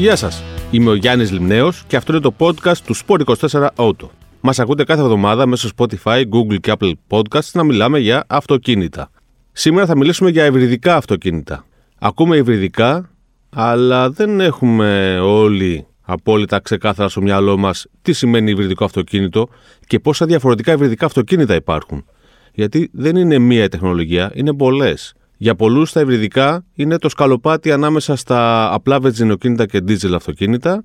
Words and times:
Γεια 0.00 0.16
σας. 0.16 0.42
Είμαι 0.70 0.90
ο 0.90 0.94
Γιάννης 0.94 1.30
Λιμνέος 1.30 1.84
και 1.86 1.96
αυτό 1.96 2.12
είναι 2.12 2.20
το 2.20 2.34
podcast 2.38 2.76
του 2.76 2.96
Sport24 2.96 3.66
Auto. 3.76 4.08
Μας 4.40 4.58
ακούτε 4.58 4.84
κάθε 4.84 5.00
εβδομάδα 5.00 5.46
μέσω 5.46 5.68
Spotify, 5.76 6.22
Google 6.22 6.60
και 6.60 6.72
Apple 6.78 6.92
Podcasts 7.08 7.50
να 7.52 7.64
μιλάμε 7.64 7.98
για 7.98 8.24
αυτοκίνητα. 8.28 9.10
Σήμερα 9.52 9.86
θα 9.86 9.96
μιλήσουμε 9.96 10.30
για 10.30 10.44
ευρυδικά 10.44 10.96
αυτοκίνητα. 10.96 11.64
Ακούμε 11.98 12.36
ευρυδικά, 12.36 13.10
αλλά 13.50 14.10
δεν 14.10 14.40
έχουμε 14.40 15.18
όλοι 15.22 15.86
απόλυτα 16.00 16.60
ξεκάθαρα 16.60 17.08
στο 17.08 17.22
μυαλό 17.22 17.56
μας 17.56 17.86
τι 18.02 18.12
σημαίνει 18.12 18.50
υβριδικό 18.50 18.84
αυτοκίνητο 18.84 19.48
και 19.86 19.98
πόσα 19.98 20.26
διαφορετικά 20.26 20.72
υβριδικά 20.72 21.06
αυτοκίνητα 21.06 21.54
υπάρχουν. 21.54 22.04
Γιατί 22.52 22.90
δεν 22.92 23.16
είναι 23.16 23.38
μία 23.38 23.64
η 23.64 23.68
τεχνολογία, 23.68 24.30
είναι 24.34 24.54
πολλές. 24.54 25.14
Για 25.42 25.54
πολλούς 25.54 25.92
τα 25.92 26.00
υβριδικά 26.00 26.64
είναι 26.74 26.98
το 26.98 27.08
σκαλοπάτι 27.08 27.72
ανάμεσα 27.72 28.16
στα 28.16 28.72
απλά 28.74 29.00
βενζινοκίνητα 29.00 29.66
και 29.66 29.80
δίζελ 29.80 30.14
αυτοκίνητα 30.14 30.84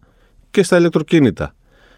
και 0.51 0.63
στα 0.63 0.77
ηλεκτροκίνητα. 0.77 1.55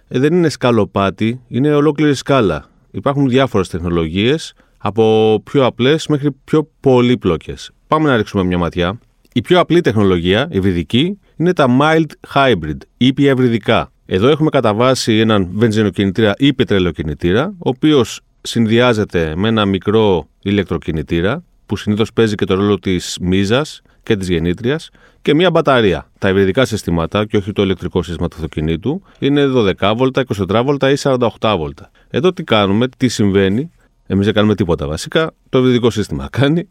Ε, 0.08 0.20
δεν 0.20 0.34
είναι 0.34 0.50
σκαλοπάτι, 0.50 1.42
είναι 1.48 1.76
ολόκληρη 1.76 2.14
σκάλα. 2.14 2.66
Υπάρχουν 2.92 3.30
διάφορες 3.30 3.70
τεχνολογίες, 3.70 4.54
από 4.78 5.42
πιο 5.44 5.66
απλές 5.66 6.08
μέχρι 6.08 6.32
πιο 6.32 6.70
πολύπλοκες. 6.80 7.72
Πάμε 7.88 8.10
να 8.10 8.16
ρίξουμε 8.16 8.44
μια 8.44 8.58
ματιά. 8.58 9.00
Η 9.34 9.42
πιο 9.42 9.60
απλή 9.60 9.82
τεχνολογία, 9.82 10.48
υβριδική, 10.52 11.20
είναι 11.36 11.54
τα 11.54 11.78
mild 11.80 12.34
hybrid, 12.34 12.78
ήπια 12.98 13.32
υβριδικά. 13.32 13.92
Εδώ 14.06 14.28
έχουμε 14.28 14.50
κατά 14.50 14.74
βάση 14.74 15.18
έναν 15.18 15.50
βενζινοκινητήρα 15.54 16.34
ή 16.38 16.54
πετρελαιοκινητήρα, 16.54 17.46
ο 17.48 17.70
οποίος 17.70 18.22
συνδυάζεται 18.42 19.34
με 19.36 19.48
ένα 19.48 19.66
μικρό 19.66 20.28
ηλεκτροκινητήρα, 20.42 21.44
που 21.68 21.76
συνήθως 21.76 22.14
παίζει 22.14 22.36
και 22.36 22.46
το 22.46 22.56
ρόλο 22.56 22.80
της 22.80 23.18
μίζας 23.22 23.82
και 24.04 24.16
της 24.16 24.30
γεννήτριας, 24.30 24.90
και 25.22 25.34
μια 25.34 25.52
μπαταρία. 25.52 26.10
Τα 26.20 26.30
υβριδικά 26.30 26.66
συστήματα, 26.66 27.26
και 27.26 27.38
όχι 27.38 27.52
το 27.52 27.62
ηλεκτρικό 27.62 28.04
σύστημα 28.04 28.28
του 28.28 28.36
αυτοκινήτου, 28.36 29.02
είναι 29.20 29.46
12V, 29.56 30.10
24V 30.12 30.92
ή 30.92 30.98
48V. 31.40 31.70
Εδώ 32.10 32.34
τι 32.34 32.44
κάνουμε, 32.44 32.88
τι 32.98 33.08
συμβαίνει, 33.08 33.72
εμείς 34.08 34.26
δεν 34.26 34.34
κάνουμε 34.34 34.56
τίποτα 34.56 34.88
βασικά, 34.88 35.32
το 35.50 35.60
υβριδικό 35.60 35.90
σύστημα 35.90 36.28
κάνει. 36.40 36.68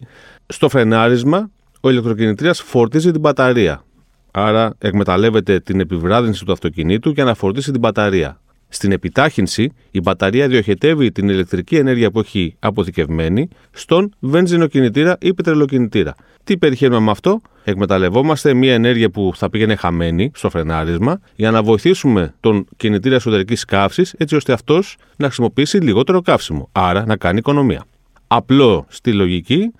Στο 0.46 0.68
φρενάρισμα, 0.68 1.50
ο 1.80 1.90
ηλεκτροκινητήρα 1.90 2.54
φορτίζει 2.54 3.10
την 3.10 3.20
μπαταρία. 3.20 3.84
Άρα 4.30 4.74
εκμεταλλεύεται 4.78 5.60
την 5.60 5.80
επιβράδυνση 5.80 6.44
του 6.44 6.52
αυτοκινήτου 6.52 7.10
για 7.10 7.24
να 7.24 7.34
φορτίσει 7.34 7.70
την 7.70 7.80
μπαταρία. 7.80 8.40
Στην 8.68 8.92
επιτάχυνση, 8.92 9.72
η 9.90 10.00
μπαταρία 10.00 10.48
διοχετεύει 10.48 11.12
την 11.12 11.28
ηλεκτρική 11.28 11.76
ενέργεια 11.76 12.10
που 12.10 12.20
έχει 12.20 12.56
αποθηκευμένη 12.58 13.48
στον 13.70 14.14
βενζινοκινητήρα 14.18 15.16
ή 15.20 15.34
πετρελοκινητήρα. 15.34 16.14
Τι 16.44 16.58
περιχαίρουμε 16.58 17.00
με 17.00 17.10
αυτό, 17.10 17.40
εκμεταλλευόμαστε 17.64 18.54
μια 18.54 18.74
ενέργεια 18.74 19.10
που 19.10 19.32
θα 19.34 19.50
πήγαινε 19.50 19.74
χαμένη 19.74 20.30
στο 20.34 20.50
φρενάρισμα 20.50 21.20
για 21.36 21.50
να 21.50 21.62
βοηθήσουμε 21.62 22.34
τον 22.40 22.66
κινητήρα 22.76 23.14
εσωτερικής 23.14 23.64
καύσης 23.64 24.14
έτσι 24.18 24.36
ώστε 24.36 24.52
αυτός 24.52 24.96
να 25.16 25.26
χρησιμοποιήσει 25.26 25.78
λιγότερο 25.78 26.20
καύσιμο, 26.20 26.68
άρα 26.72 27.06
να 27.06 27.16
κάνει 27.16 27.38
οικονομία. 27.38 27.84
Απλό 28.26 28.86
στη 28.88 29.12
λογική, 29.12 29.72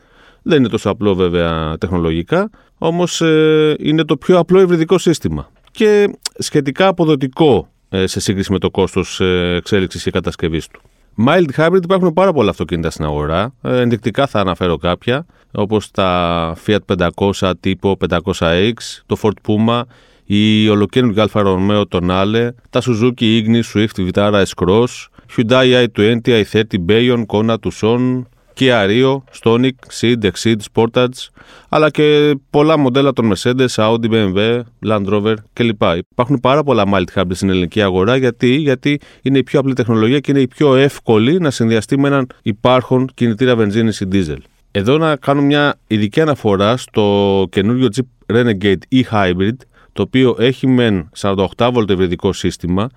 δεν 0.43 0.59
είναι 0.59 0.69
τόσο 0.69 0.91
απλό 0.91 1.15
βέβαια 1.15 1.79
τεχνολογικά, 1.79 2.51
όμως 2.79 3.21
ε, 3.21 3.75
είναι 3.79 4.05
το 4.05 4.17
πιο 4.17 4.39
απλό 4.39 4.61
υβριδικό 4.61 4.99
σύστημα 4.99 5.51
και 5.71 6.11
σχετικά 6.39 6.87
αποδοτικό 6.87 7.57
ε, 7.59 7.76
σε 7.89 8.21
σύγκριση 8.21 8.53
με 8.53 8.59
το 8.59 8.71
κόστος 8.71 9.21
ε, 9.21 9.55
εξέλιξης 9.57 10.03
και 10.03 10.11
κατασκευής 10.11 10.69
του. 10.69 10.81
Mild 11.27 11.49
hybrid 11.57 11.83
υπάρχουν 11.83 12.13
πάρα 12.13 12.33
πολλά 12.33 12.51
αυτοκίνητα 12.51 12.91
στην 12.91 13.05
αγορά. 13.05 13.55
Ε, 13.63 13.81
ενδεικτικά 13.81 14.27
θα 14.27 14.41
αναφέρω 14.41 14.77
κάποια, 14.77 15.27
όπως 15.53 15.91
τα 15.91 16.57
Fiat 16.67 17.09
500 17.41 17.53
τύπο 17.61 17.97
500X, 18.09 18.73
το 19.07 19.17
Ford 19.23 19.49
Puma, 19.49 19.83
η 20.25 20.69
ολοκαίνουργια 20.69 21.29
Alfa 21.33 21.43
Romeo 21.43 21.83
Tonale, 21.91 22.49
τα 22.71 22.83
Suzuki 22.83 23.43
Ignis, 23.43 23.63
Swift 23.75 24.11
Vitara 24.11 24.43
S-Cross, 24.45 25.07
Hyundai 25.37 25.87
i20, 25.87 26.21
i30, 26.25 26.63
Bayon, 26.87 27.25
Kona, 27.27 27.57
Tucson, 27.59 28.27
Kia 28.57 28.87
Rio, 28.87 29.23
Stonic, 29.41 29.77
Seed, 30.01 30.31
Exceed, 30.31 30.57
Sportage, 30.73 31.29
αλλά 31.69 31.91
και 31.91 32.35
πολλά 32.51 32.79
μοντέλα 32.79 33.13
των 33.13 33.33
Mercedes, 33.33 33.67
Audi, 33.75 34.11
BMW, 34.11 34.61
Land 34.87 35.07
Rover 35.07 35.35
κλπ. 35.53 35.83
Υπάρχουν 36.11 36.41
πάρα 36.41 36.63
πολλά 36.63 36.85
mild 36.87 37.21
hybrid 37.21 37.31
στην 37.31 37.51
ελληνική 37.51 37.83
αγορά 37.83 38.17
γιατί, 38.17 38.55
γιατί 38.55 39.01
είναι 39.23 39.39
η 39.39 39.43
πιο 39.43 39.61
απλή 39.61 39.73
τεχνολογία 39.73 40.21
και 40.21 40.31
είναι 40.31 40.41
η 40.41 40.47
πιο 40.49 40.75
εύκολη 40.75 41.39
να 41.39 41.51
συνδυαστεί 41.51 41.99
με 41.99 42.09
έναν 42.09 42.27
υπάρχον 42.43 43.09
κινητήρα 43.15 43.57
βενζίνη 43.57 43.89
ή 44.01 44.09
diesel. 44.13 44.39
Εδώ 44.71 44.99
να 44.99 45.17
κάνω 45.17 45.43
μια 45.43 45.79
ειδική 45.87 46.21
αναφορά 46.21 46.77
στο 46.77 47.47
καινούριο 47.51 47.89
Jeep 47.97 48.35
Renegade 48.37 48.79
e-Hybrid, 48.93 49.57
το 49.93 50.03
οποίο 50.03 50.37
έχει 50.39 50.67
μεν 50.67 51.11
48V 51.19 51.89
ευρυδικό 51.89 52.33
σύστημα, 52.33 52.89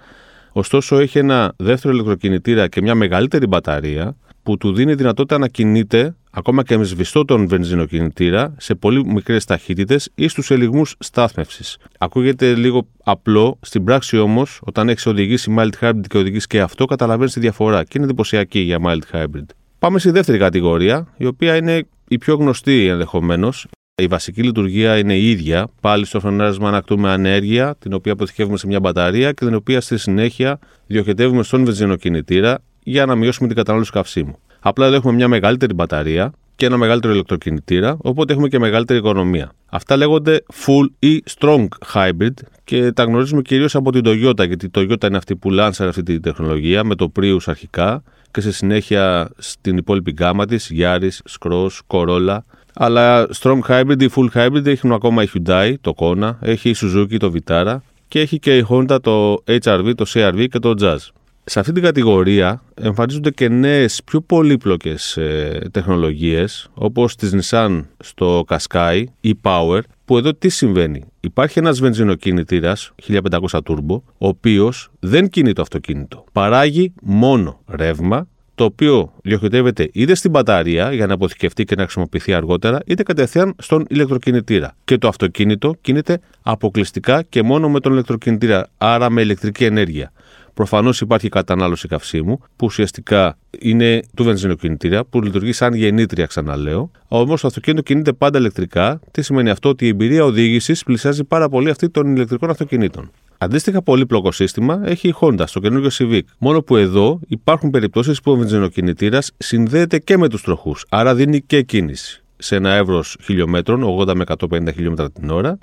ωστόσο 0.51 0.99
έχει 0.99 1.17
ένα 1.17 1.53
δεύτερο 1.57 1.93
ηλεκτροκινητήρα 1.93 2.67
και 2.67 2.81
μια 2.81 2.95
μεγαλύτερη 2.95 3.47
μπαταρία, 3.47 4.15
που 4.43 4.57
του 4.57 4.73
δίνει 4.73 4.93
δυνατότητα 4.93 5.37
να 5.37 5.47
κινείται 5.47 6.15
ακόμα 6.31 6.63
και 6.63 6.77
με 6.77 6.83
σβηστό 6.83 7.25
τον 7.25 7.47
βενζινοκινητήρα 7.47 8.55
σε 8.57 8.75
πολύ 8.75 9.05
μικρές 9.05 9.45
ταχύτητες 9.45 10.09
ή 10.15 10.27
στους 10.27 10.51
ελιγμούς 10.51 10.95
στάθμευσης. 10.99 11.77
Ακούγεται 11.97 12.55
λίγο 12.55 12.87
απλό, 13.03 13.57
στην 13.61 13.83
πράξη 13.83 14.17
όμως, 14.17 14.59
όταν 14.63 14.89
έχεις 14.89 15.05
οδηγήσει 15.05 15.55
mild 15.57 15.71
hybrid 15.81 16.01
και 16.09 16.17
οδηγείς 16.17 16.47
και 16.47 16.61
αυτό, 16.61 16.85
καταλαβαίνεις 16.85 17.33
τη 17.33 17.39
διαφορά 17.39 17.83
και 17.83 17.91
είναι 17.95 18.05
εντυπωσιακή 18.05 18.59
για 18.59 18.77
mild 18.85 19.15
hybrid. 19.15 19.45
Πάμε 19.79 19.99
στη 19.99 20.11
δεύτερη 20.11 20.37
κατηγορία, 20.37 21.07
η 21.17 21.25
οποία 21.25 21.55
είναι 21.55 21.87
η 22.07 22.17
πιο 22.17 22.35
γνωστή 22.35 22.87
ενδεχομένως. 22.87 23.67
Η 24.01 24.07
βασική 24.07 24.43
λειτουργία 24.43 24.97
είναι 24.97 25.15
η 25.15 25.29
ίδια. 25.29 25.67
Πάλι 25.81 26.05
στο 26.05 26.19
φρενάρισμα 26.19 26.67
ανακτούμε 26.67 27.09
ανέργεια, 27.09 27.75
την 27.79 27.93
οποία 27.93 28.11
αποθηκεύουμε 28.11 28.57
σε 28.57 28.67
μια 28.67 28.79
μπαταρία 28.79 29.31
και 29.31 29.45
την 29.45 29.53
οποία 29.53 29.81
στη 29.81 29.97
συνέχεια 29.97 30.59
διοχετεύουμε 30.87 31.43
στον 31.43 31.65
βενζινοκινητήρα 31.65 32.59
για 32.89 33.05
να 33.05 33.15
μειώσουμε 33.15 33.47
την 33.47 33.57
κατανάλωση 33.57 33.91
καυσίμου. 33.91 34.39
Απλά 34.59 34.85
εδώ 34.85 34.95
έχουμε 34.95 35.13
μια 35.13 35.27
μεγαλύτερη 35.27 35.73
μπαταρία 35.73 36.33
και 36.55 36.65
ένα 36.65 36.77
μεγαλύτερο 36.77 37.13
ηλεκτροκινητήρα, 37.13 37.97
οπότε 38.01 38.33
έχουμε 38.33 38.47
και 38.47 38.59
μεγαλύτερη 38.59 38.99
οικονομία. 38.99 39.51
Αυτά 39.69 39.97
λέγονται 39.97 40.43
full 40.53 40.85
ή 40.99 41.23
strong 41.39 41.67
hybrid 41.93 42.33
και 42.63 42.91
τα 42.91 43.03
γνωρίζουμε 43.03 43.41
κυρίως 43.41 43.75
από 43.75 43.91
την 43.91 44.01
Toyota, 44.05 44.47
γιατί 44.47 44.65
η 44.65 44.69
Toyota 44.73 45.03
είναι 45.07 45.17
αυτή 45.17 45.35
που 45.35 45.51
λάνσαρε 45.51 45.89
αυτή 45.89 46.03
τη 46.03 46.19
τεχνολογία 46.19 46.83
με 46.83 46.95
το 46.95 47.11
Prius 47.19 47.37
αρχικά 47.45 48.03
και 48.31 48.41
σε 48.41 48.51
συνέχεια 48.51 49.29
στην 49.37 49.77
υπόλοιπη 49.77 50.11
γκάμα 50.11 50.45
της, 50.45 50.71
Yaris, 50.77 51.47
Cross, 51.47 51.69
Corolla. 51.87 52.37
Αλλά 52.73 53.27
strong 53.39 53.59
hybrid 53.67 54.01
ή 54.01 54.09
full 54.15 54.27
hybrid 54.33 54.65
έχουν 54.65 54.91
ακόμα 54.91 55.23
η 55.23 55.27
Hyundai, 55.33 55.73
το 55.81 55.93
Kona, 55.97 56.31
έχει 56.39 56.69
η 56.69 56.75
Suzuki, 56.77 57.17
το 57.19 57.33
Vitara 57.35 57.75
και 58.07 58.19
έχει 58.19 58.39
και 58.39 58.57
η 58.57 58.65
Honda 58.69 58.97
το 59.01 59.43
HRV, 59.45 59.91
το 59.95 60.05
CRV 60.07 60.45
και 60.51 60.59
το 60.59 60.73
Jazz 60.79 61.18
σε 61.49 61.59
αυτή 61.59 61.71
την 61.71 61.83
κατηγορία 61.83 62.63
εμφανίζονται 62.73 63.31
και 63.31 63.49
νέες 63.49 64.01
πιο 64.03 64.21
πολύπλοκες 64.21 65.17
ε, 65.17 65.61
τεχνολογίες, 65.71 66.69
όπως 66.73 67.15
τη 67.15 67.29
Nissan 67.31 67.83
στο 67.99 68.45
Qashqai 68.47 69.03
e-Power, 69.23 69.79
που 70.05 70.17
εδώ 70.17 70.33
τι 70.33 70.49
συμβαίνει. 70.49 71.03
Υπάρχει 71.19 71.59
ένας 71.59 71.79
βενζινοκινητήρας 71.79 72.91
1500 73.07 73.59
turbo, 73.63 74.01
ο 74.17 74.27
οποίος 74.27 74.91
δεν 74.99 75.29
κινεί 75.29 75.53
το 75.53 75.61
αυτοκίνητο. 75.61 76.23
Παράγει 76.31 76.93
μόνο 77.01 77.59
ρεύμα 77.67 78.27
το 78.59 78.65
οποίο 78.65 79.13
διοχετεύεται 79.23 79.89
είτε 79.93 80.15
στην 80.15 80.31
μπαταρία 80.31 80.93
για 80.93 81.07
να 81.07 81.13
αποθηκευτεί 81.13 81.63
και 81.63 81.75
να 81.75 81.81
χρησιμοποιηθεί 81.81 82.33
αργότερα, 82.33 82.79
είτε 82.85 83.03
κατευθείαν 83.03 83.53
στον 83.57 83.85
ηλεκτροκινητήρα. 83.89 84.75
Και 84.83 84.97
το 84.97 85.07
αυτοκίνητο 85.07 85.75
κινείται 85.81 86.19
αποκλειστικά 86.41 87.21
και 87.21 87.43
μόνο 87.43 87.69
με 87.69 87.79
τον 87.79 87.91
ηλεκτροκινητήρα, 87.91 88.67
άρα 88.77 89.09
με 89.09 89.21
ηλεκτρική 89.21 89.65
ενέργεια. 89.65 90.11
Προφανώς 90.53 91.01
υπάρχει 91.01 91.29
κατανάλωση 91.29 91.87
καυσίμου, 91.87 92.37
που 92.55 92.65
ουσιαστικά 92.65 93.37
είναι 93.59 94.01
του 94.15 94.23
βενζινοκινητήρα, 94.23 95.05
που 95.05 95.21
λειτουργεί 95.21 95.51
σαν 95.51 95.73
γεννήτρια, 95.73 96.25
ξαναλέω. 96.25 96.91
Όμως 97.07 97.41
το 97.41 97.47
αυτοκίνητο 97.47 97.81
κινείται 97.81 98.13
πάντα 98.13 98.39
ηλεκτρικά. 98.39 98.99
Τι 99.11 99.21
σημαίνει 99.21 99.49
αυτό, 99.49 99.69
ότι 99.69 99.85
η 99.85 99.87
εμπειρία 99.87 100.23
οδήγησης 100.23 100.83
πλησιάζει 100.83 101.23
πάρα 101.23 101.49
πολύ 101.49 101.69
αυτή 101.69 101.89
των 101.89 102.15
ηλεκτρικών 102.15 102.49
αυτοκινήτων. 102.49 103.11
Αντίστοιχα, 103.41 103.81
πολύπλοκο 103.81 104.31
σύστημα 104.31 104.81
έχει 104.85 105.07
η 105.07 105.13
Honda 105.19 105.43
στο 105.45 105.59
καινούργιο 105.59 105.89
Civic. 105.93 106.21
Μόνο 106.37 106.61
που 106.61 106.75
εδώ 106.75 107.19
υπάρχουν 107.27 107.69
περιπτώσεις 107.69 108.21
που 108.21 108.31
ο 108.31 108.35
βενζινοκινητήρας 108.35 109.31
συνδέεται 109.37 109.99
και 109.99 110.17
με 110.17 110.29
τους 110.29 110.41
τροχούς, 110.41 110.85
άρα 110.89 111.15
δίνει 111.15 111.41
και 111.41 111.61
κίνηση 111.61 112.23
σε 112.37 112.55
ένα 112.55 112.73
εύρος 112.73 113.17
χιλιόμετρων, 113.23 113.83
80 113.83 114.13
με 114.15 114.23
150 114.27 114.73
χιλιόμετρα 114.73 115.11
την 115.11 115.29
ώρα, 115.29 115.57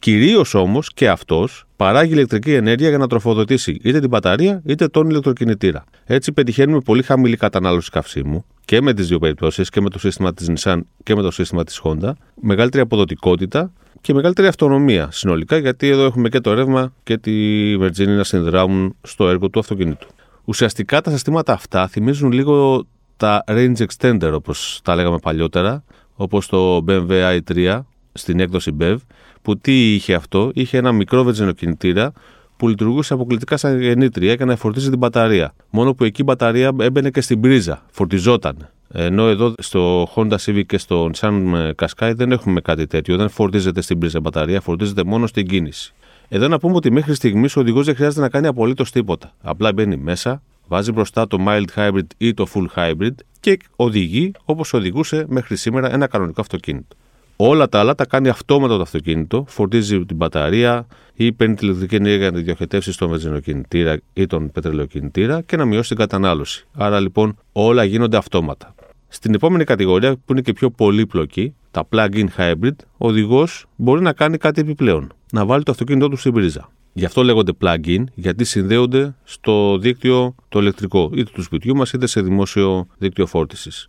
Κυρίως 0.00 0.54
όμως 0.54 0.92
και 0.94 1.08
αυτός 1.08 1.64
παράγει 1.76 2.12
ηλεκτρική 2.12 2.52
ενέργεια 2.52 2.88
για 2.88 2.98
να 2.98 3.06
τροφοδοτήσει 3.06 3.80
είτε 3.82 4.00
την 4.00 4.08
μπαταρία 4.08 4.62
είτε 4.64 4.88
τον 4.88 5.10
ηλεκτροκινητήρα. 5.10 5.84
Έτσι 6.04 6.32
πετυχαίνουμε 6.32 6.80
πολύ 6.80 7.02
χαμηλή 7.02 7.36
κατανάλωση 7.36 7.90
καυσίμου 7.90 8.44
και 8.64 8.80
με 8.80 8.94
τις 8.94 9.08
δύο 9.08 9.18
περιπτώσεις, 9.18 9.68
και 9.68 9.80
με 9.80 9.88
το 9.90 9.98
σύστημα 9.98 10.34
της 10.34 10.50
Nissan 10.50 10.80
και 11.02 11.14
με 11.14 11.22
το 11.22 11.30
σύστημα 11.30 11.64
της 11.64 11.80
Honda, 11.84 12.12
μεγαλύτερη 12.40 12.82
αποδοτικότητα 12.82 13.72
και 14.00 14.14
μεγαλύτερη 14.14 14.48
αυτονομία 14.48 15.08
συνολικά, 15.10 15.56
γιατί 15.56 15.88
εδώ 15.88 16.04
έχουμε 16.04 16.28
και 16.28 16.40
το 16.40 16.54
ρεύμα 16.54 16.92
και 17.02 17.18
τη 17.18 17.32
Virginia 17.80 18.06
να 18.06 18.24
συνδράμουν 18.24 18.96
στο 19.02 19.28
έργο 19.28 19.48
του 19.50 19.58
αυτοκινήτου. 19.58 20.06
Ουσιαστικά 20.44 21.00
τα 21.00 21.10
συστήματα 21.10 21.52
αυτά 21.52 21.86
θυμίζουν 21.88 22.32
λίγο 22.32 22.86
τα 23.16 23.44
range 23.46 23.76
extender 23.76 24.30
όπως 24.34 24.80
τα 24.84 24.94
λέγαμε 24.94 25.18
παλιότερα, 25.18 25.84
όπως 26.14 26.46
το 26.46 26.84
BMW 26.88 27.38
i3 27.38 27.80
στην 28.12 28.40
έκδοση 28.40 28.76
BEV, 28.80 28.96
που 29.42 29.58
τι 29.58 29.94
είχε 29.94 30.14
αυτό, 30.14 30.50
είχε 30.54 30.78
ένα 30.78 30.92
μικρό 30.92 31.22
βενζινοκινητήρα 31.22 32.12
που 32.56 32.68
λειτουργούσε 32.68 33.12
αποκλειστικά 33.12 33.56
σαν 33.56 33.80
γεννήτρια 33.80 34.34
για 34.34 34.44
να 34.44 34.56
φορτίζει 34.56 34.88
την 34.88 34.98
μπαταρία. 34.98 35.54
Μόνο 35.70 35.94
που 35.94 36.04
εκεί 36.04 36.20
η 36.20 36.24
μπαταρία 36.26 36.72
έμπαινε 36.80 37.10
και 37.10 37.20
στην 37.20 37.40
πρίζα, 37.40 37.82
φορτιζόταν. 37.90 38.68
Ενώ 38.92 39.28
εδώ 39.28 39.54
στο 39.58 40.08
Honda 40.14 40.36
Civic 40.44 40.62
και 40.66 40.78
στο 40.78 41.10
Nissan 41.14 41.70
Qashqai 41.74 42.12
δεν 42.16 42.32
έχουμε 42.32 42.60
κάτι 42.60 42.86
τέτοιο. 42.86 43.16
Δεν 43.16 43.28
φορτίζεται 43.28 43.80
στην 43.80 43.98
πρίζα 43.98 44.20
μπαταρία, 44.20 44.60
φορτίζεται 44.60 45.04
μόνο 45.04 45.26
στην 45.26 45.46
κίνηση. 45.46 45.94
Εδώ 46.28 46.48
να 46.48 46.58
πούμε 46.58 46.74
ότι 46.74 46.90
μέχρι 46.90 47.14
στιγμής 47.14 47.56
ο 47.56 47.60
οδηγός 47.60 47.86
δεν 47.86 47.94
χρειάζεται 47.94 48.20
να 48.20 48.28
κάνει 48.28 48.46
απολύτως 48.46 48.90
τίποτα. 48.90 49.32
Απλά 49.42 49.72
μπαίνει 49.72 49.96
μέσα, 49.96 50.42
βάζει 50.68 50.92
μπροστά 50.92 51.26
το 51.26 51.44
mild 51.46 51.64
hybrid 51.76 52.06
ή 52.16 52.34
το 52.34 52.46
full 52.54 52.66
hybrid 52.76 53.14
και 53.40 53.58
οδηγεί 53.76 54.32
όπως 54.44 54.72
οδηγούσε 54.72 55.24
μέχρι 55.28 55.56
σήμερα 55.56 55.92
ένα 55.92 56.06
κανονικό 56.06 56.40
αυτοκίνητο. 56.40 56.96
Όλα 57.36 57.68
τα 57.68 57.78
άλλα 57.78 57.94
τα 57.94 58.06
κάνει 58.06 58.28
αυτόματα 58.28 58.76
το 58.76 58.82
αυτοκίνητο, 58.82 59.44
φορτίζει 59.48 60.04
την 60.04 60.16
μπαταρία 60.16 60.86
ή 61.14 61.32
παίρνει 61.32 61.54
τη 61.54 61.66
ηλεκτρική 61.66 61.94
ενέργεια 61.94 62.18
για 62.18 62.30
να 62.30 62.36
τη 62.36 62.42
διοχετεύσει 62.42 62.92
στον 62.92 63.08
βενζινοκινητήρα 63.08 64.00
ή 64.12 64.26
τον 64.26 64.50
πετρελαιοκινητήρα 64.50 65.40
και 65.40 65.56
να 65.56 65.64
μειώσει 65.64 65.88
την 65.88 65.98
κατανάλωση. 65.98 66.66
Άρα 66.72 67.00
λοιπόν 67.00 67.38
όλα 67.52 67.84
γίνονται 67.84 68.16
αυτόματα. 68.16 68.74
Στην 69.12 69.34
επόμενη 69.34 69.64
κατηγορία 69.64 70.16
που 70.16 70.32
είναι 70.32 70.40
και 70.40 70.52
πιο 70.52 70.70
πολύπλοκη, 70.70 71.54
τα 71.70 71.88
plug-in 71.92 72.26
hybrid, 72.36 72.74
ο 72.96 73.06
οδηγός 73.06 73.66
μπορεί 73.76 74.02
να 74.02 74.12
κάνει 74.12 74.36
κάτι 74.36 74.60
επιπλέον. 74.60 75.12
Να 75.32 75.44
βάλει 75.44 75.62
το 75.62 75.70
αυτοκίνητό 75.70 76.08
του 76.08 76.16
στην 76.16 76.32
πρίζα. 76.32 76.70
Γι' 76.92 77.04
αυτό 77.04 77.22
λέγονται 77.22 77.52
plug-in, 77.60 78.04
γιατί 78.14 78.44
συνδέονται 78.44 79.14
στο 79.24 79.78
δίκτυο 79.78 80.34
το 80.48 80.60
ηλεκτρικό, 80.60 81.10
είτε 81.14 81.30
του 81.34 81.42
σπιτιού 81.42 81.76
μας 81.76 81.92
είτε 81.92 82.06
σε 82.06 82.20
δημόσιο 82.20 82.86
δίκτυο 82.98 83.26
φόρτισης. 83.26 83.88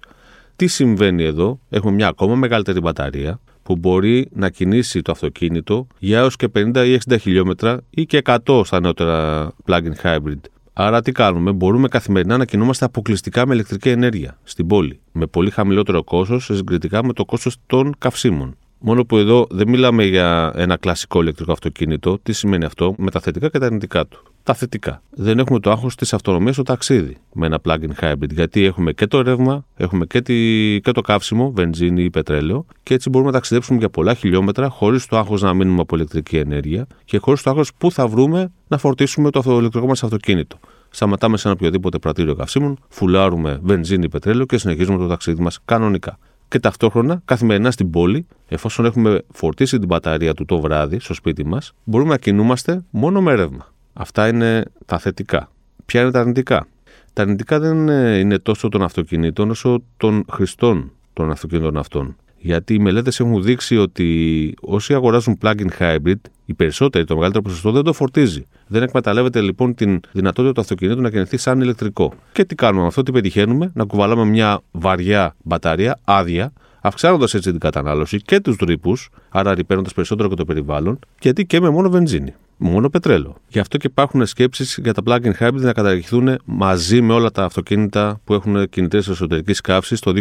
Τι 0.55 0.67
συμβαίνει 0.67 1.23
εδώ, 1.23 1.59
έχουμε 1.69 1.93
μια 1.93 2.07
ακόμα 2.07 2.35
μεγαλύτερη 2.35 2.79
μπαταρία 2.79 3.39
που 3.63 3.75
μπορεί 3.75 4.29
να 4.33 4.49
κινήσει 4.49 5.01
το 5.01 5.11
αυτοκίνητο 5.11 5.87
για 5.99 6.19
έως 6.19 6.35
και 6.35 6.47
50 6.55 6.85
ή 6.87 6.99
60 7.09 7.15
χιλιόμετρα 7.19 7.81
ή 7.89 8.05
και 8.05 8.21
100 8.45 8.61
στα 8.65 8.79
νεότερα 8.79 9.51
plug-in 9.65 9.93
hybrid. 10.03 10.39
Άρα 10.73 11.01
τι 11.01 11.11
κάνουμε, 11.11 11.51
μπορούμε 11.51 11.87
καθημερινά 11.87 12.37
να 12.37 12.45
κινούμαστε 12.45 12.85
αποκλειστικά 12.85 13.47
με 13.47 13.53
ηλεκτρική 13.53 13.89
ενέργεια 13.89 14.37
στην 14.43 14.67
πόλη, 14.67 14.99
με 15.11 15.25
πολύ 15.25 15.49
χαμηλότερο 15.49 16.03
κόστος 16.03 16.45
συγκριτικά 16.45 17.05
με 17.05 17.13
το 17.13 17.25
κόστος 17.25 17.55
των 17.65 17.95
καυσίμων. 17.97 18.55
Μόνο 18.83 19.05
που 19.05 19.17
εδώ 19.17 19.47
δεν 19.49 19.69
μιλάμε 19.69 20.03
για 20.03 20.51
ένα 20.55 20.77
κλασικό 20.77 21.21
ηλεκτρικό 21.21 21.51
αυτοκίνητο. 21.51 22.19
Τι 22.23 22.33
σημαίνει 22.33 22.65
αυτό, 22.65 22.95
με 22.97 23.11
τα 23.11 23.19
θετικά 23.19 23.49
και 23.49 23.59
τα 23.59 23.65
αρνητικά 23.65 24.07
του. 24.07 24.23
Τα 24.43 24.53
θετικά. 24.53 25.01
Δεν 25.09 25.39
έχουμε 25.39 25.59
το 25.59 25.71
άγχος 25.71 25.95
της 25.95 26.13
αυτονομίας 26.13 26.53
στο 26.53 26.63
ταξίδι 26.63 27.17
με 27.33 27.45
ένα 27.45 27.59
plug-in 27.63 27.89
hybrid. 28.01 28.29
Γιατί 28.29 28.63
έχουμε 28.65 28.91
και 28.91 29.07
το 29.07 29.21
ρεύμα, 29.21 29.65
έχουμε 29.75 30.05
και, 30.05 30.21
τη, 30.21 30.79
και 30.81 30.91
το 30.91 31.01
καύσιμο, 31.01 31.51
βενζίνη 31.51 32.03
ή 32.03 32.09
πετρέλαιο, 32.09 32.65
και 32.83 32.93
έτσι 32.93 33.09
μπορούμε 33.09 33.29
να 33.29 33.35
ταξιδέψουμε 33.35 33.79
για 33.79 33.89
πολλά 33.89 34.13
χιλιόμετρα 34.13 34.69
χωρίς 34.69 35.05
το 35.05 35.17
άγχος 35.17 35.41
να 35.41 35.53
μείνουμε 35.53 35.81
από 35.81 35.95
ηλεκτρική 35.95 36.37
ενέργεια 36.37 36.87
και 37.05 37.17
χωρίς 37.17 37.41
το 37.41 37.49
άγχος 37.49 37.73
πού 37.77 37.91
θα 37.91 38.07
βρούμε 38.07 38.51
να 38.67 38.77
φορτίσουμε 38.77 39.29
το 39.29 39.57
ηλεκτρικό 39.57 39.87
μας 39.87 40.03
αυτοκίνητο. 40.03 40.59
Σταματάμε 40.93 41.37
σε 41.37 41.47
ένα 41.47 41.57
οποιοδήποτε 41.59 41.97
πρατήριο 41.97 42.35
καυσίμων, 42.35 42.77
φουλάρουμε 42.89 43.59
βενζίνη 43.63 44.05
ή 44.05 44.09
πετρέλαιο 44.09 44.45
και 44.45 44.57
συνεχίζουμε 44.57 44.97
το 44.97 45.07
ταξίδι 45.07 45.41
μας 45.41 45.59
κανονικά 45.65 46.17
και 46.51 46.59
ταυτόχρονα 46.59 47.21
καθημερινά 47.25 47.71
στην 47.71 47.89
πόλη, 47.89 48.27
εφόσον 48.47 48.85
έχουμε 48.85 49.21
φορτίσει 49.33 49.77
την 49.77 49.87
μπαταρία 49.87 50.33
του 50.33 50.45
το 50.45 50.59
βράδυ 50.59 50.99
στο 50.99 51.13
σπίτι 51.13 51.45
μας, 51.45 51.73
μπορούμε 51.83 52.09
να 52.09 52.17
κινούμαστε 52.17 52.83
μόνο 52.89 53.21
με 53.21 53.35
ρεύμα. 53.35 53.73
Αυτά 53.93 54.27
είναι 54.27 54.65
τα 54.85 54.97
θετικά. 54.97 55.51
Ποια 55.85 56.01
είναι 56.01 56.11
τα 56.11 56.19
αρνητικά; 56.19 56.67
Τα 57.13 57.21
αρνητικά 57.21 57.59
δεν 57.59 57.87
είναι 58.19 58.39
τόσο 58.39 58.69
των 58.69 58.81
αυτοκινήτων 58.81 59.49
όσο 59.49 59.83
των 59.97 60.25
χρηστών 60.31 60.91
των 61.13 61.31
αυτοκινήτων 61.31 61.77
αυτών. 61.77 62.15
Γιατί 62.37 62.73
οι 62.73 62.79
μελέτες 62.79 63.19
έχουν 63.19 63.43
δείξει 63.43 63.77
ότι 63.77 64.53
όσοι 64.61 64.93
αγοράζουν 64.93 65.37
plug-in 65.41 65.67
hybrid, 65.79 66.19
οι 66.45 66.53
περισσότεροι, 66.53 67.05
το 67.05 67.15
μεγαλύτερο 67.15 67.43
ποσοστό 67.43 67.71
δεν 67.71 67.83
το 67.83 67.93
φορτίζει. 67.93 68.47
Δεν 68.71 68.83
εκμεταλλεύεται 68.83 69.41
λοιπόν 69.41 69.75
την 69.75 69.99
δυνατότητα 70.11 70.53
του 70.53 70.61
αυτοκινήτου 70.61 71.01
να 71.01 71.09
κινηθεί 71.09 71.37
σαν 71.37 71.61
ηλεκτρικό. 71.61 72.13
Και 72.33 72.45
τι 72.45 72.55
κάνουμε 72.55 72.81
με 72.81 72.87
αυτό, 72.87 73.03
τι 73.03 73.11
πετυχαίνουμε, 73.11 73.71
να 73.73 73.83
κουβαλάμε 73.83 74.25
μια 74.25 74.61
βαριά 74.71 75.35
μπαταρία 75.43 75.99
άδεια, 76.03 76.53
αυξάνοντας 76.81 77.33
έτσι 77.33 77.51
την 77.51 77.59
κατανάλωση 77.59 78.21
και 78.21 78.39
τους 78.39 78.57
ρήπου, 78.59 78.97
άρα 79.29 79.53
ρηπαίνοντας 79.53 79.93
περισσότερο 79.93 80.29
και 80.29 80.35
το 80.35 80.45
περιβάλλον, 80.45 80.99
γιατί 81.21 81.45
και 81.45 81.59
με 81.59 81.69
μόνο 81.69 81.89
βενζίνη, 81.89 82.33
μόνο 82.57 82.89
πετρέλαιο. 82.89 83.35
Γι' 83.47 83.59
αυτό 83.59 83.77
και 83.77 83.87
υπάρχουν 83.87 84.25
σκέψεις 84.25 84.79
για 84.83 84.93
τα 84.93 85.01
plug-in 85.05 85.31
hybrid 85.39 85.61
να 85.61 85.73
καταργηθούν 85.73 86.37
μαζί 86.45 87.01
με 87.01 87.13
όλα 87.13 87.31
τα 87.31 87.43
αυτοκίνητα 87.43 88.19
που 88.23 88.33
έχουν 88.33 88.69
κινητές 88.69 89.07
εσωτερικής 89.07 89.61
καύσης 89.61 89.99
το 89.99 90.13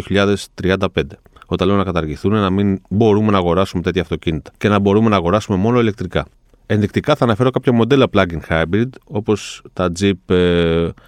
2035 0.57 0.87
όταν 1.47 1.69
λέω 1.69 1.77
να 1.77 1.85
καταργηθούν, 1.85 2.33
να 2.33 2.51
μην 2.51 2.81
μπορούμε 2.89 3.31
να 3.31 3.39
αγοράσουμε 3.39 3.83
τέτοια 3.83 4.03
αυτοκίνητα 4.03 4.51
και 4.59 4.69
να 4.69 4.79
μπορούμε 4.79 5.09
να 5.09 5.17
αγοράσουμε 5.17 5.59
μόνο 5.59 5.81
ηλεκτρικά. 5.81 6.27
Ενδεικτικά 6.73 7.15
θα 7.15 7.25
αναφέρω 7.25 7.51
κάποια 7.51 7.73
μοντέλα 7.73 8.07
plug-in 8.13 8.39
hybrid 8.49 8.89
όπως 9.05 9.63
τα 9.73 9.93
Jeep 10.01 10.13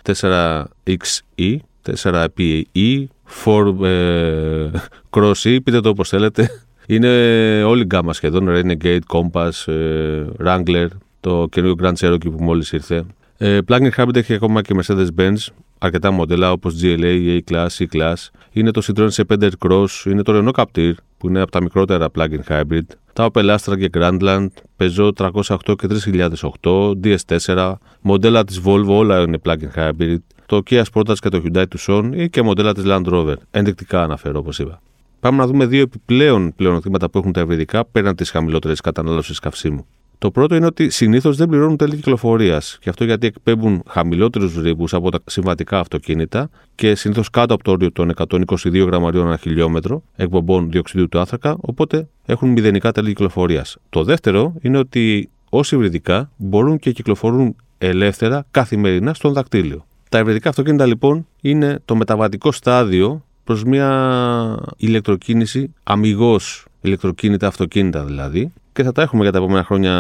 4XE, 0.05 1.57
4PE, 2.03 3.05
4 3.45 4.71
Cross 5.11 5.43
E, 5.43 5.63
πείτε 5.65 5.81
το 5.81 5.89
όπως 5.89 6.09
θέλετε. 6.09 6.51
Είναι 6.87 7.09
όλη 7.63 7.85
γκάμα 7.85 8.13
σχεδόν, 8.13 8.47
Renegade, 8.49 8.99
Compass, 9.07 9.73
ε, 9.73 10.25
Wrangler, 10.45 10.87
το 11.21 11.47
καινούργιο 11.51 11.89
Grand 11.89 11.95
Cherokee 11.95 12.31
που 12.37 12.43
μόλις 12.43 12.73
ήρθε. 12.73 13.05
Ε, 13.45 13.59
plug-in 13.69 13.91
hybrid 13.97 14.17
έχει 14.17 14.35
ακόμα 14.35 14.63
και 14.63 14.75
Mercedes-Benz, 14.83 15.37
αρκετά 15.79 16.11
μοντέλα 16.11 16.53
όπως 16.53 16.75
GLA, 16.83 17.39
A-Class, 17.39 17.67
C-Class. 17.79 18.15
Είναι 18.53 18.71
το 18.71 18.83
Citroen 18.85 19.09
C5 19.09 19.49
Cross, 19.59 19.87
είναι 20.07 20.23
το 20.23 20.33
Renault 20.35 20.63
Captur 20.63 20.93
που 21.19 21.29
είναι 21.29 21.41
από 21.41 21.51
τα 21.51 21.63
μικρότερα 21.63 22.09
plug-in 22.15 22.41
hybrid. 22.49 22.87
Τα 23.13 23.31
Opel 23.33 23.57
Astra 23.57 23.79
και 23.79 23.91
Grandland, 23.93 24.47
Peugeot 24.77 25.11
308 25.17 25.75
και 25.79 25.87
3008, 26.63 26.93
DS4, 27.03 27.73
μοντέλα 28.01 28.45
της 28.45 28.61
Volvo 28.65 28.87
όλα 28.87 29.21
είναι 29.21 29.39
plug-in 29.45 29.71
hybrid. 29.77 30.19
Το 30.47 30.63
Kia 30.71 30.83
Sportage 30.93 31.19
και 31.19 31.29
το 31.29 31.43
Hyundai 31.45 31.65
Tucson 31.77 32.11
ή 32.15 32.31
και 32.31 32.43
μοντέλα 32.43 32.75
της 32.75 32.85
Land 32.87 33.05
Rover. 33.05 33.37
Ενδεικτικά 33.51 34.03
αναφέρω 34.03 34.39
όπως 34.39 34.59
είπα. 34.59 34.81
Πάμε 35.21 35.37
να 35.37 35.47
δούμε 35.47 35.67
δύο 35.67 35.81
επιπλέον 35.81 36.55
πλεονεκτήματα 36.57 37.11
που 37.11 37.19
έχουν 37.19 37.33
τα 37.33 37.41
ευρυδικά 37.41 37.85
πέραν 37.85 38.15
της 38.15 38.31
χαμηλότερης 38.31 38.81
κατανάλωσης 38.81 39.39
καυσίμου. 39.39 39.87
Το 40.23 40.31
πρώτο 40.31 40.55
είναι 40.55 40.67
ότι 40.67 40.91
συνήθως 40.91 41.37
δεν 41.37 41.49
πληρώνουν 41.49 41.77
τέλη 41.77 41.97
κυκλοφορίας. 41.97 42.79
Και 42.81 42.89
αυτό 42.89 43.05
γιατί 43.05 43.27
εκπέμπουν 43.27 43.83
χαμηλότερους 43.89 44.57
ρήπους 44.57 44.95
από 44.95 45.11
τα 45.11 45.19
συμβατικά 45.27 45.79
αυτοκίνητα 45.79 46.51
και 46.75 46.95
συνήθως 46.95 47.31
κάτω 47.31 47.55
από 47.55 47.65
το 47.65 47.71
όριο 47.71 47.93
των 47.93 48.13
122 48.15 48.85
γραμμαρίων 48.87 49.27
ανά 49.27 49.37
χιλιόμετρο 49.37 50.03
εκπομπών 50.17 50.71
διοξιδίου 50.71 51.09
του 51.09 51.19
άνθρακα, 51.19 51.57
οπότε 51.61 52.09
έχουν 52.27 52.49
μηδενικά 52.49 52.93
τέλη 52.93 53.09
κυκλοφορίας. 53.09 53.77
Το 53.89 54.05
δεύτερο 54.05 54.55
είναι 54.61 54.79
ότι 54.79 55.31
όσοι 55.49 55.75
υβριδικά 55.75 56.31
μπορούν 56.37 56.79
και 56.79 56.93
κυκλοφορούν 56.93 57.57
ελεύθερα 57.79 58.47
καθημερινά 58.51 59.15
στον 59.15 59.33
δακτύλιο. 59.33 59.87
Τα 60.09 60.19
υβριδικά 60.19 60.49
αυτοκίνητα 60.49 60.87
λοιπόν 60.87 61.27
είναι 61.41 61.79
το 61.85 61.97
μεταβατικό 61.97 62.53
στάδιο 62.53 63.25
προς 63.45 63.65
μια 63.65 64.59
ηλεκτροκίνηση 64.77 65.75
αμυγός 65.83 66.67
ηλεκτροκίνητα 66.81 67.47
αυτοκίνητα 67.47 68.05
δηλαδή, 68.05 68.53
και 68.73 68.83
θα 68.83 68.93
τα 68.93 69.03
έχουμε 69.03 69.23
για 69.23 69.33
τα 69.33 69.39
επόμενα 69.39 69.65
χρόνια 69.65 69.95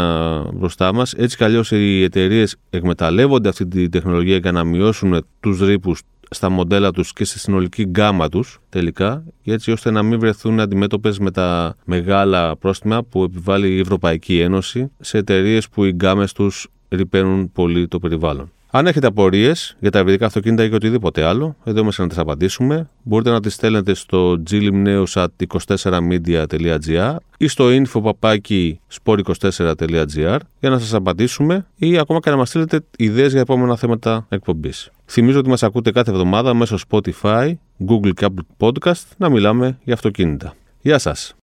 μπροστά 0.55 0.93
μας. 0.93 1.12
Έτσι 1.12 1.37
κι 1.37 1.45
αλλιώς 1.45 1.71
οι 1.71 2.02
εταιρείες 2.02 2.57
εκμεταλλεύονται 2.71 3.49
αυτή 3.49 3.67
τη 3.67 3.88
τεχνολογία 3.88 4.37
για 4.37 4.52
να 4.52 4.64
μειώσουν 4.64 5.26
τους 5.41 5.61
ρήπους 5.61 6.02
στα 6.31 6.49
μοντέλα 6.49 6.91
τους 6.91 7.12
και 7.12 7.25
στη 7.25 7.38
συνολική 7.38 7.83
γκάμα 7.83 8.29
τους 8.29 8.61
τελικά, 8.69 9.25
έτσι 9.45 9.71
ώστε 9.71 9.91
να 9.91 10.02
μην 10.02 10.19
βρεθούν 10.19 10.61
αντιμέτωπες 10.61 11.19
με 11.19 11.31
τα 11.31 11.76
μεγάλα 11.85 12.57
πρόστιμα 12.57 13.02
που 13.02 13.23
επιβάλλει 13.23 13.69
η 13.75 13.79
Ευρωπαϊκή 13.79 14.41
Ένωση 14.41 14.91
σε 15.00 15.19
εταιρείες 15.19 15.69
που 15.69 15.85
οι 15.85 15.93
γκάμες 15.93 16.33
τους 16.33 16.69
ρηπαίνουν 16.88 17.52
πολύ 17.52 17.88
το 17.88 17.99
περιβάλλον. 17.99 18.52
Αν 18.75 18.87
έχετε 18.87 19.07
απορίες 19.07 19.76
για 19.81 19.91
τα 19.91 19.99
ευρυδικά 19.99 20.26
αυτοκίνητα 20.26 20.64
ή 20.64 20.67
για 20.67 20.76
οτιδήποτε 20.76 21.25
άλλο, 21.25 21.57
εδώ 21.64 21.81
είμαστε 21.81 22.02
να 22.02 22.09
τις 22.09 22.19
απαντήσουμε. 22.19 22.88
Μπορείτε 23.02 23.31
να 23.31 23.41
τις 23.41 23.55
στέλνετε 23.55 23.95
στο 23.95 24.43
glimneos24media.gr 24.50 27.17
ή 27.37 27.49
στο 27.49 27.69
info24.gr 27.69 30.38
για 30.61 30.71
να 30.71 30.79
σας 30.79 30.95
απαντήσουμε 30.95 31.67
ή 31.76 31.99
ακόμα 31.99 32.21
και 32.21 32.31
να 32.31 32.37
μας 32.37 32.49
στείλετε 32.49 32.81
ιδέες 32.97 33.33
για 33.33 33.41
επόμενα 33.41 33.76
θέματα 33.76 34.26
εκπομπής. 34.29 34.91
Θυμίζω 35.07 35.38
ότι 35.38 35.49
μας 35.49 35.62
ακούτε 35.62 35.91
κάθε 35.91 36.11
εβδομάδα 36.11 36.55
μέσω 36.55 36.79
Spotify, 36.88 37.52
Google 37.88 38.11
και 38.14 38.26
Apple 38.26 38.43
Podcast 38.67 39.02
να 39.17 39.29
μιλάμε 39.29 39.79
για 39.85 39.95
αυτοκίνητα. 39.95 40.55
Γεια 40.81 40.99
σας! 40.99 41.35